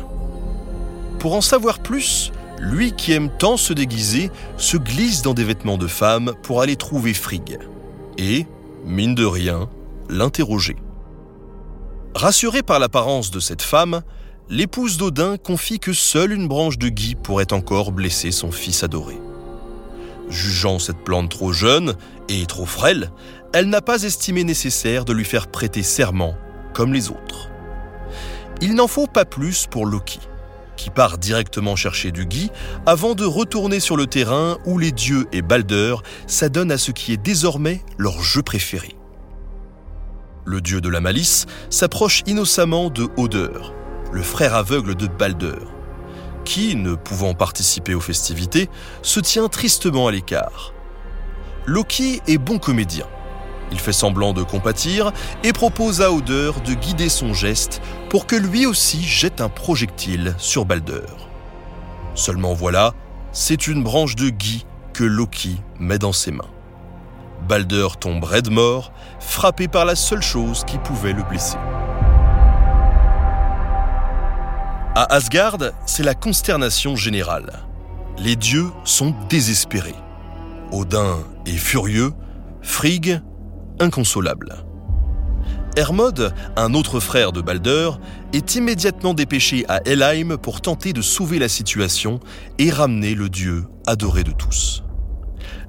Pour 1.23 1.37
en 1.37 1.41
savoir 1.41 1.79
plus, 1.79 2.33
lui 2.59 2.91
qui 2.91 3.13
aime 3.13 3.31
tant 3.31 3.57
se 3.57 3.73
déguiser 3.73 4.33
se 4.57 4.77
glisse 4.77 5.23
dans 5.23 5.35
des 5.35 5.45
vêtements 5.45 5.79
de 5.79 5.87
femme 5.87 6.33
pour 6.43 6.63
aller 6.63 6.75
trouver 6.75 7.15
Frigg. 7.15 7.61
Et, 8.19 8.45
mine 8.85 9.15
de 9.15 9.25
rien, 9.25 9.71
l'interroger. 10.11 10.75
Rassuré 12.17 12.65
par 12.65 12.81
l'apparence 12.81 13.31
de 13.31 13.39
cette 13.39 13.63
femme, 13.63 14.03
l'épouse 14.49 14.97
d'Odin 14.97 15.37
confie 15.37 15.79
que 15.79 15.93
seule 15.93 16.33
une 16.33 16.49
branche 16.49 16.77
de 16.77 16.89
gui 16.89 17.15
pourrait 17.15 17.53
encore 17.53 17.93
blesser 17.93 18.33
son 18.33 18.51
fils 18.51 18.83
adoré. 18.83 19.17
Jugeant 20.29 20.81
cette 20.81 21.05
plante 21.05 21.31
trop 21.31 21.53
jeune 21.53 21.95
et 22.29 22.45
trop 22.47 22.67
frêle, 22.67 23.13
elle 23.53 23.69
n'a 23.69 23.81
pas 23.81 24.03
estimé 24.03 24.43
nécessaire 24.43 25.05
de 25.05 25.13
lui 25.13 25.25
faire 25.25 25.47
prêter 25.47 25.85
serment 25.85 26.35
comme 26.75 26.93
les 26.93 27.11
autres. 27.11 27.49
Il 28.61 28.75
n'en 28.75 28.89
faut 28.89 29.07
pas 29.07 29.25
plus 29.25 29.69
pour 29.69 29.87
Loki 29.87 30.19
qui 30.77 30.91
part 30.91 31.19
directement 31.19 31.77
chercher 31.77 32.13
du 32.13 32.27
gui 32.27 32.51
avant 32.87 33.15
de 33.15 33.25
retourner 33.25 33.81
sur 33.81 33.97
le 33.97 34.07
terrain 34.07 34.59
où 34.65 34.79
les 34.79 34.93
dieux 34.93 35.27
et 35.33 35.43
Balder 35.43 35.97
s'adonnent 36.27 36.73
à 36.73 36.79
ce 36.79 36.93
qui 36.93 37.13
est 37.13 37.23
désormais 37.23 37.83
leur 37.99 38.23
jeu 38.23 38.43
préféré. 38.43 38.97
Le 40.45 40.61
dieu 40.61 40.81
de 40.81 40.89
la 40.89 41.01
malice 41.01 41.47
s'approche 41.71 42.23
innocemment 42.27 42.91
de 42.91 43.09
Oder, 43.17 43.73
le 44.11 44.23
frère 44.23 44.55
aveugle 44.55 44.97
de 44.97 45.07
Balder, 45.07 45.61
qui, 46.45 46.75
ne 46.75 46.95
pouvant 46.95 47.35
participer 47.35 47.95
aux 47.95 48.01
festivités, 48.01 48.69
se 49.03 49.21
tient 49.21 49.49
tristement 49.49 50.09
à 50.09 50.13
l'écart. 50.13 50.75
Loki 51.67 52.21
est 52.27 52.39
bon 52.39 52.59
comédien. 52.59 53.07
Il 53.73 53.81
fait 53.81 53.93
semblant 53.93 54.35
de 54.35 54.43
compatir 54.43 55.13
et 55.43 55.55
propose 55.55 56.03
à 56.03 56.13
Oder 56.13 56.51
de 56.67 56.75
guider 56.75 57.09
son 57.09 57.33
geste 57.33 57.81
pour 58.11 58.27
que 58.27 58.37
lui 58.37 58.67
aussi 58.67 59.03
jette 59.03 59.41
un 59.41 59.49
projectile 59.49 60.35
sur 60.37 60.67
Balder. 60.67 61.07
Seulement 62.15 62.53
voilà, 62.53 62.93
c'est 63.33 63.67
une 63.67 63.83
branche 63.83 64.15
de 64.15 64.29
gui 64.29 64.67
que 64.93 65.05
Loki 65.05 65.59
met 65.81 65.99
dans 65.99 66.13
ses 66.13 66.33
mains. 66.33 66.51
Balder 67.49 67.89
tombe 67.99 68.23
raide 68.23 68.51
mort, 68.51 68.93
frappé 69.21 69.69
par 69.69 69.87
la 69.87 69.97
seule 69.97 70.23
chose 70.23 70.65
qui 70.67 70.77
pouvait 70.77 71.15
le 71.15 71.23
blesser. 71.23 71.57
À 74.95 75.15
Asgard, 75.15 75.57
c'est 75.87 76.03
la 76.03 76.15
consternation 76.15 76.95
générale. 76.95 77.61
Les 78.19 78.37
dieux 78.37 78.69
sont 78.85 79.15
désespérés. 79.31 79.95
Odin 80.71 81.21
est 81.47 81.57
furieux, 81.57 82.13
Frigg 82.61 83.23
inconsolable. 83.81 84.65
Hermod, 85.77 86.35
un 86.57 86.75
autre 86.75 87.01
frère 87.01 87.33
de 87.33 87.41
Balder, 87.41 87.91
est 88.35 88.57
immédiatement 88.57 89.15
dépêché 89.15 89.65
à 89.69 89.81
Helheim 89.87 90.37
pour 90.37 90.61
tenter 90.61 90.93
de 90.93 91.01
sauver 91.01 91.39
la 91.39 91.49
situation 91.49 92.21
et 92.59 92.71
ramener 92.71 93.15
le 93.15 93.29
dieu 93.29 93.65
adoré 93.87 94.23
de 94.23 94.33
tous. 94.33 94.85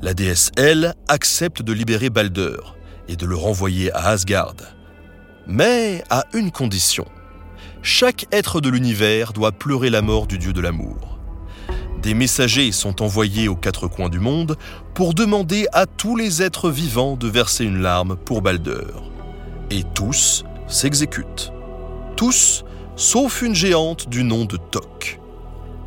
La 0.02 0.14
déesse 0.14 0.52
Elle 0.58 0.94
accepte 1.08 1.62
de 1.62 1.72
libérer 1.72 2.10
Balder 2.10 2.58
et 3.08 3.16
de 3.16 3.26
le 3.26 3.36
renvoyer 3.36 3.92
à 3.94 4.08
Asgard. 4.10 4.56
Mais 5.48 6.04
à 6.10 6.26
une 6.34 6.52
condition. 6.52 7.06
Chaque 7.82 8.26
être 8.32 8.60
de 8.60 8.70
l'univers 8.70 9.34
doit 9.34 9.52
pleurer 9.54 9.90
la 9.90 10.02
mort 10.02 10.28
du 10.28 10.38
dieu 10.38 10.54
de 10.54 10.62
l'amour 10.62 11.12
des 12.04 12.14
messagers 12.14 12.74
sont 12.74 13.02
envoyés 13.02 13.48
aux 13.48 13.56
quatre 13.56 13.88
coins 13.88 14.10
du 14.10 14.20
monde 14.20 14.58
pour 14.94 15.14
demander 15.14 15.68
à 15.72 15.86
tous 15.86 16.18
les 16.18 16.44
êtres 16.44 16.70
vivants 16.70 17.16
de 17.16 17.30
verser 17.30 17.64
une 17.64 17.82
larme 17.82 18.18
pour 18.18 18.42
Balder. 18.42 18.92
Et 19.72 19.84
tous 19.96 20.44
s'exécutent. 20.68 21.54
Tous, 22.18 22.66
sauf 22.98 23.42
une 23.42 23.56
géante 23.56 24.10
du 24.10 24.26
nom 24.26 24.44
de 24.44 24.58
Tok. 24.58 25.22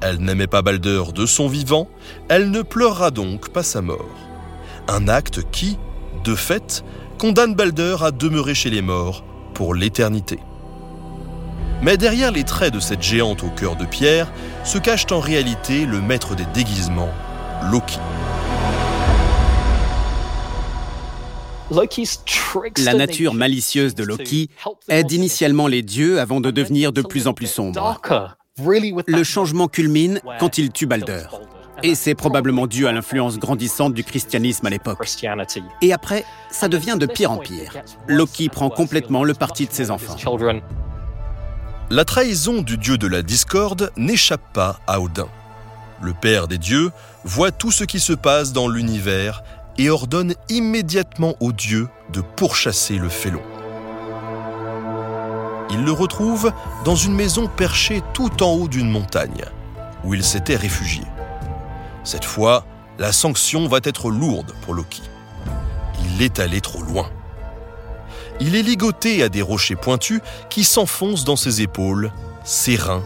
Elle 0.00 0.18
n'aimait 0.18 0.46
pas 0.46 0.62
Balder 0.62 1.02
de 1.14 1.26
son 1.26 1.48
vivant, 1.48 1.88
elle 2.28 2.50
ne 2.50 2.62
pleurera 2.62 3.10
donc 3.10 3.50
pas 3.50 3.62
sa 3.62 3.82
mort. 3.82 4.16
Un 4.88 5.08
acte 5.08 5.42
qui, 5.50 5.78
de 6.24 6.34
fait, 6.34 6.82
condamne 7.18 7.54
Balder 7.54 7.96
à 8.00 8.10
demeurer 8.10 8.54
chez 8.54 8.70
les 8.70 8.82
morts 8.82 9.22
pour 9.52 9.74
l'éternité. 9.74 10.38
Mais 11.82 11.96
derrière 11.96 12.32
les 12.32 12.44
traits 12.44 12.72
de 12.72 12.80
cette 12.80 13.02
géante 13.02 13.44
au 13.44 13.50
cœur 13.50 13.76
de 13.76 13.84
pierre 13.84 14.32
se 14.64 14.78
cache 14.78 15.06
en 15.10 15.20
réalité 15.20 15.84
le 15.84 16.00
maître 16.00 16.34
des 16.34 16.46
déguisements, 16.54 17.12
Loki. 17.70 17.98
La 22.84 22.94
nature 22.94 23.34
malicieuse 23.34 23.94
de 23.94 24.04
Loki 24.04 24.48
aide 24.88 25.12
initialement 25.12 25.66
les 25.66 25.82
dieux 25.82 26.20
avant 26.20 26.40
de 26.40 26.50
devenir 26.50 26.92
de 26.92 27.02
plus 27.02 27.26
en 27.26 27.34
plus 27.34 27.48
sombre. 27.48 28.00
Le 28.58 29.22
changement 29.24 29.68
culmine 29.68 30.20
quand 30.38 30.58
il 30.58 30.70
tue 30.70 30.86
Balder. 30.86 31.26
Et 31.82 31.94
c'est 31.94 32.14
probablement 32.14 32.66
dû 32.66 32.86
à 32.86 32.92
l'influence 32.92 33.38
grandissante 33.38 33.92
du 33.92 34.02
christianisme 34.02 34.66
à 34.66 34.70
l'époque. 34.70 35.06
Et 35.82 35.92
après, 35.92 36.24
ça 36.50 36.68
devient 36.68 36.96
de 36.98 37.04
pire 37.04 37.32
en 37.32 37.36
pire. 37.36 37.74
Loki 38.08 38.48
prend 38.48 38.70
complètement 38.70 39.24
le 39.24 39.34
parti 39.34 39.66
de 39.66 39.72
ses 39.72 39.90
enfants. 39.90 40.16
La 41.88 42.04
trahison 42.04 42.62
du 42.62 42.78
dieu 42.78 42.98
de 42.98 43.06
la 43.06 43.22
discorde 43.22 43.92
n'échappe 43.96 44.52
pas 44.52 44.80
à 44.88 45.00
Odin. 45.00 45.28
Le 46.02 46.14
père 46.14 46.48
des 46.48 46.58
dieux 46.58 46.90
voit 47.22 47.52
tout 47.52 47.70
ce 47.70 47.84
qui 47.84 48.00
se 48.00 48.12
passe 48.12 48.52
dans 48.52 48.66
l'univers 48.66 49.44
et 49.78 49.88
ordonne 49.88 50.34
immédiatement 50.48 51.36
au 51.38 51.52
dieu 51.52 51.86
de 52.12 52.22
pourchasser 52.22 52.98
le 52.98 53.08
félon. 53.08 53.42
Il 55.70 55.84
le 55.84 55.92
retrouve 55.92 56.52
dans 56.84 56.96
une 56.96 57.14
maison 57.14 57.46
perchée 57.46 58.02
tout 58.14 58.42
en 58.42 58.50
haut 58.54 58.68
d'une 58.68 58.90
montagne, 58.90 59.44
où 60.02 60.12
il 60.12 60.24
s'était 60.24 60.56
réfugié. 60.56 61.04
Cette 62.02 62.24
fois, 62.24 62.66
la 62.98 63.12
sanction 63.12 63.68
va 63.68 63.78
être 63.84 64.10
lourde 64.10 64.52
pour 64.62 64.74
Loki. 64.74 65.02
Il 66.04 66.20
est 66.20 66.40
allé 66.40 66.60
trop 66.60 66.82
loin 66.82 67.08
il 68.40 68.54
est 68.56 68.62
ligoté 68.62 69.22
à 69.22 69.28
des 69.28 69.42
rochers 69.42 69.76
pointus 69.76 70.20
qui 70.50 70.64
s'enfoncent 70.64 71.24
dans 71.24 71.36
ses 71.36 71.62
épaules, 71.62 72.12
ses 72.44 72.76
reins 72.76 73.04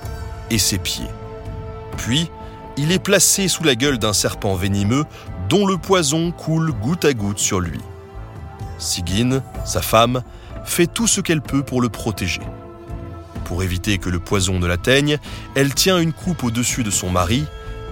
et 0.51 0.59
ses 0.59 0.79
pieds. 0.79 1.09
Puis, 1.97 2.31
il 2.77 2.93
est 2.93 2.99
placé 2.99 3.49
sous 3.49 3.65
la 3.65 3.75
gueule 3.75 3.99
d'un 3.99 4.13
serpent 4.13 4.55
venimeux 4.55 5.05
dont 5.49 5.67
le 5.67 5.77
poison 5.77 6.33
coule 6.33 6.73
goutte 6.73 7.05
à 7.05 7.13
goutte 7.13 7.39
sur 7.39 7.61
lui. 7.61 7.81
Sigyn, 8.79 9.43
sa 9.65 9.83
femme, 9.83 10.23
fait 10.65 10.87
tout 10.87 11.07
ce 11.07 11.21
qu'elle 11.21 11.43
peut 11.43 11.63
pour 11.63 11.83
le 11.83 11.89
protéger. 11.89 12.43
Pour 13.45 13.63
éviter 13.63 13.99
que 13.99 14.09
le 14.09 14.21
poison 14.21 14.59
ne 14.59 14.67
l'atteigne, 14.67 15.19
elle 15.55 15.75
tient 15.75 15.99
une 15.99 16.13
coupe 16.13 16.45
au-dessus 16.45 16.85
de 16.85 16.91
son 16.91 17.11
mari, 17.11 17.45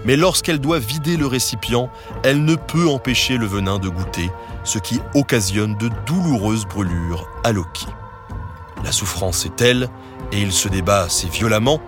mais 0.04 0.16
lorsqu'elle 0.16 0.60
doit 0.60 0.78
vider 0.78 1.16
le 1.16 1.26
récipient, 1.26 1.90
elle 2.22 2.44
ne 2.44 2.54
peut 2.54 2.88
empêcher 2.88 3.36
le 3.36 3.46
venin 3.46 3.78
de 3.78 3.88
goûter, 3.88 4.30
ce 4.64 4.78
qui 4.78 5.00
occasionne 5.14 5.76
de 5.76 5.90
douloureuses 6.06 6.66
brûlures 6.66 7.28
à 7.44 7.52
Loki. 7.52 7.86
La 8.84 8.92
souffrance 8.92 9.44
est 9.46 9.56
telle, 9.56 9.88
et 10.32 10.40
il 10.40 10.52
se 10.52 10.68
débat 10.68 11.02
assez 11.02 11.28
violemment, 11.28 11.80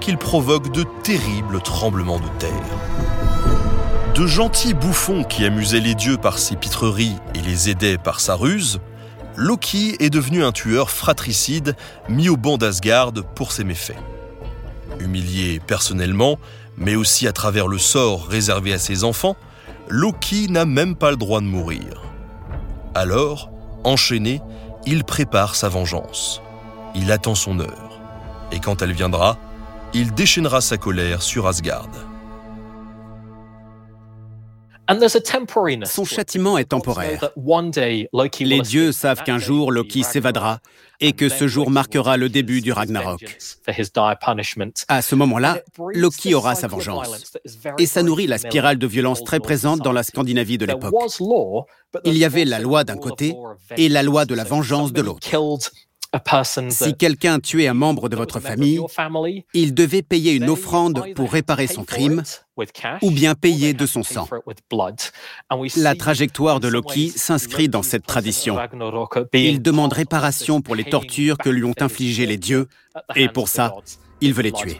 qu'il 0.00 0.18
provoque 0.18 0.70
de 0.72 0.84
terribles 1.02 1.60
tremblements 1.62 2.20
de 2.20 2.28
terre. 2.38 2.50
De 4.14 4.26
gentils 4.26 4.74
bouffons 4.74 5.24
qui 5.24 5.44
amusaient 5.44 5.80
les 5.80 5.94
dieux 5.94 6.18
par 6.18 6.38
ses 6.38 6.56
pitreries 6.56 7.16
et 7.34 7.40
les 7.40 7.70
aidaient 7.70 7.98
par 7.98 8.20
sa 8.20 8.34
ruse, 8.34 8.80
Loki 9.36 9.96
est 9.98 10.10
devenu 10.10 10.44
un 10.44 10.52
tueur 10.52 10.90
fratricide 10.90 11.74
mis 12.08 12.28
au 12.28 12.36
banc 12.36 12.56
d'Asgard 12.56 13.12
pour 13.34 13.50
ses 13.50 13.64
méfaits. 13.64 13.98
Humilié 15.00 15.60
personnellement, 15.66 16.38
mais 16.76 16.96
aussi 16.96 17.26
à 17.26 17.32
travers 17.32 17.68
le 17.68 17.78
sort 17.78 18.26
réservé 18.26 18.72
à 18.72 18.78
ses 18.78 19.04
enfants, 19.04 19.36
Loki 19.88 20.48
n'a 20.48 20.64
même 20.64 20.96
pas 20.96 21.10
le 21.10 21.16
droit 21.16 21.40
de 21.40 21.46
mourir. 21.46 22.02
Alors, 22.94 23.50
enchaîné, 23.84 24.40
il 24.86 25.04
prépare 25.04 25.54
sa 25.54 25.68
vengeance. 25.68 26.42
Il 26.94 27.10
attend 27.12 27.34
son 27.34 27.60
heure. 27.60 28.00
Et 28.52 28.60
quand 28.60 28.82
elle 28.82 28.92
viendra, 28.92 29.38
il 29.92 30.12
déchaînera 30.12 30.60
sa 30.60 30.76
colère 30.76 31.22
sur 31.22 31.46
Asgard. 31.46 31.88
Son 35.84 36.04
châtiment 36.04 36.58
est 36.58 36.66
temporaire. 36.66 37.30
Les 38.40 38.60
dieux 38.60 38.92
savent 38.92 39.22
qu'un 39.22 39.38
jour 39.38 39.72
Loki 39.72 40.02
s'évadera 40.02 40.60
et 41.00 41.12
que 41.12 41.28
ce 41.28 41.48
jour 41.48 41.70
marquera 41.70 42.16
le 42.16 42.28
début 42.28 42.60
du 42.60 42.72
Ragnarok. 42.72 43.38
À 44.88 45.02
ce 45.02 45.14
moment-là, 45.14 45.60
Loki 45.94 46.34
aura 46.34 46.54
sa 46.54 46.66
vengeance. 46.66 47.32
Et 47.78 47.86
ça 47.86 48.02
nourrit 48.02 48.26
la 48.26 48.38
spirale 48.38 48.78
de 48.78 48.86
violence 48.86 49.24
très 49.24 49.40
présente 49.40 49.80
dans 49.80 49.92
la 49.92 50.02
Scandinavie 50.02 50.58
de 50.58 50.66
l'époque. 50.66 50.94
Il 52.04 52.16
y 52.16 52.24
avait 52.24 52.44
la 52.44 52.58
loi 52.58 52.84
d'un 52.84 52.96
côté 52.96 53.34
et 53.76 53.88
la 53.88 54.02
loi 54.02 54.24
de 54.24 54.34
la 54.34 54.44
vengeance 54.44 54.92
de 54.92 55.00
l'autre. 55.00 55.28
Si 56.70 56.94
quelqu'un 56.94 57.40
tuait 57.40 57.68
un 57.68 57.74
membre 57.74 58.08
de 58.08 58.16
votre 58.16 58.40
famille, 58.40 58.80
il 59.52 59.74
devait 59.74 60.02
payer 60.02 60.32
une 60.32 60.48
offrande 60.48 61.04
pour 61.14 61.32
réparer 61.32 61.66
son 61.66 61.84
crime 61.84 62.22
ou 63.02 63.10
bien 63.10 63.34
payer 63.34 63.74
de 63.74 63.86
son 63.86 64.02
sang. 64.02 64.28
La 65.76 65.94
trajectoire 65.94 66.60
de 66.60 66.68
Loki 66.68 67.10
s'inscrit 67.10 67.68
dans 67.68 67.82
cette 67.82 68.06
tradition. 68.06 68.58
Il 69.32 69.62
demande 69.62 69.92
réparation 69.92 70.60
pour 70.60 70.74
les 70.74 70.84
tortures 70.84 71.38
que 71.38 71.50
lui 71.50 71.64
ont 71.64 71.74
infligées 71.80 72.26
les 72.26 72.38
dieux, 72.38 72.68
et 73.16 73.28
pour 73.28 73.48
ça, 73.48 73.74
il 74.20 74.32
veut 74.32 74.42
les 74.42 74.52
tuer. 74.52 74.78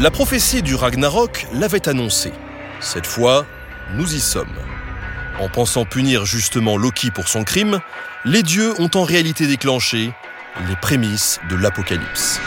La 0.00 0.10
prophétie 0.10 0.62
du 0.62 0.74
Ragnarok 0.74 1.46
l'avait 1.52 1.88
annoncé. 1.88 2.32
Cette 2.80 3.06
fois, 3.06 3.46
nous 3.94 4.12
y 4.12 4.20
sommes. 4.20 4.48
En 5.40 5.48
pensant 5.48 5.84
punir 5.84 6.24
justement 6.24 6.76
Loki 6.76 7.10
pour 7.10 7.26
son 7.26 7.42
crime, 7.42 7.80
les 8.24 8.42
dieux 8.42 8.72
ont 8.80 8.90
en 8.94 9.02
réalité 9.02 9.46
déclenché 9.48 10.12
les 10.68 10.76
prémices 10.76 11.40
de 11.50 11.56
l'Apocalypse. 11.56 12.40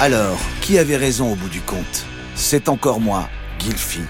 Alors, 0.00 0.38
qui 0.62 0.78
avait 0.78 0.96
raison 0.96 1.32
au 1.32 1.34
bout 1.36 1.48
du 1.48 1.60
compte? 1.60 2.06
C'est 2.34 2.68
encore 2.70 3.00
moi, 3.00 3.28
Gilfi. 3.58 4.02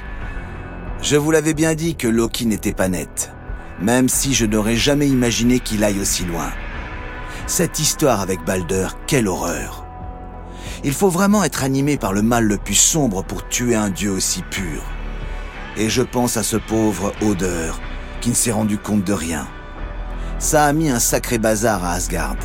Je 1.03 1.17
vous 1.17 1.31
l'avais 1.31 1.55
bien 1.55 1.75
dit 1.75 1.97
que 1.97 2.09
Loki 2.09 2.47
n'était 2.47 2.73
pas 2.73 2.89
net, 2.89 3.33
même 3.81 4.09
si 4.09 4.35
je 4.35 4.47
n'aurais 4.47 4.77
jamais 4.77 5.09
imaginé 5.09 5.59
qu'il 5.61 5.83
aille 5.85 6.01
aussi 6.01 6.25
loin. 6.25 6.53
Cette 7.47 7.79
histoire 7.81 8.21
avec 8.21 8.45
Balder, 8.45 8.89
quelle 9.07 9.29
horreur 9.29 9.86
il 10.87 10.93
faut 10.93 11.11
vraiment 11.11 11.43
être 11.43 11.65
animé 11.65 11.97
par 11.97 12.13
le 12.13 12.23
mal 12.23 12.45
le 12.45 12.59
plus 12.59 12.77
sombre 12.77 13.25
pour 13.25 13.49
tuer 13.49 13.75
un 13.75 13.91
dieu 13.91 14.13
aussi 14.13 14.43
pur. 14.43 14.85
Et 15.77 15.91
je 15.91 16.01
pense 16.01 16.37
à 16.37 16.45
ce 16.45 16.57
pauvre 16.57 17.13
Odeur, 17.23 17.81
qui 18.21 18.29
ne 18.29 18.35
s'est 18.35 18.53
rendu 18.53 18.79
compte 18.79 19.03
de 19.03 19.13
rien. 19.13 19.49
Ça 20.39 20.65
a 20.65 20.73
mis 20.73 20.89
un 20.89 21.01
sacré 21.01 21.39
bazar 21.39 21.85
à 21.85 21.95
Asgard. 21.95 22.37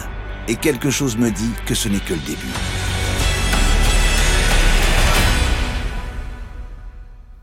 Et 0.47 0.55
quelque 0.55 0.89
chose 0.89 1.17
me 1.17 1.29
dit 1.29 1.51
que 1.67 1.75
ce 1.75 1.87
n'est 1.87 1.99
que 1.99 2.15
le 2.15 2.19
début. 2.21 2.53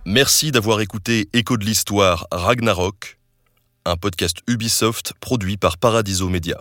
Merci 0.04 0.50
d'avoir 0.50 0.80
écouté 0.80 1.28
Écho 1.32 1.56
de 1.58 1.64
l'Histoire 1.64 2.26
Ragnarok, 2.32 3.20
un 3.84 3.96
podcast 3.96 4.38
Ubisoft 4.48 5.12
produit 5.20 5.58
par 5.58 5.78
Paradiso 5.78 6.28
Media. 6.28 6.60